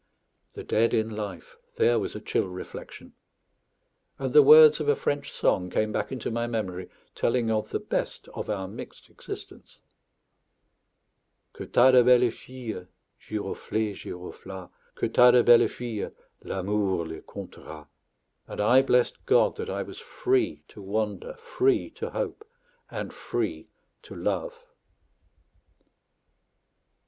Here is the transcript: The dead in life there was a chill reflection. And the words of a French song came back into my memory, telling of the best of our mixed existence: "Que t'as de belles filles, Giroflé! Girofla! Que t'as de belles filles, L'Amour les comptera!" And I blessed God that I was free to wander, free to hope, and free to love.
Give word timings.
The 0.53 0.63
dead 0.63 0.95
in 0.95 1.11
life 1.11 1.57
there 1.75 1.99
was 1.99 2.15
a 2.15 2.19
chill 2.21 2.47
reflection. 2.47 3.13
And 4.17 4.33
the 4.33 4.41
words 4.41 4.79
of 4.79 4.87
a 4.89 4.95
French 4.95 5.31
song 5.31 5.69
came 5.69 5.91
back 5.91 6.11
into 6.11 6.31
my 6.31 6.47
memory, 6.47 6.89
telling 7.13 7.51
of 7.51 7.69
the 7.69 7.77
best 7.79 8.27
of 8.29 8.49
our 8.49 8.67
mixed 8.67 9.11
existence: 9.11 9.77
"Que 11.55 11.67
t'as 11.67 11.91
de 11.91 12.03
belles 12.03 12.33
filles, 12.33 12.87
Giroflé! 13.19 13.93
Girofla! 13.93 14.71
Que 14.97 15.07
t'as 15.07 15.29
de 15.33 15.43
belles 15.43 15.71
filles, 15.71 16.11
L'Amour 16.43 17.05
les 17.09 17.21
comptera!" 17.21 17.85
And 18.47 18.59
I 18.59 18.81
blessed 18.81 19.23
God 19.27 19.55
that 19.57 19.69
I 19.69 19.83
was 19.83 19.99
free 19.99 20.63
to 20.69 20.81
wander, 20.81 21.35
free 21.35 21.91
to 21.91 22.09
hope, 22.09 22.43
and 22.89 23.13
free 23.13 23.67
to 24.01 24.15
love. 24.15 24.65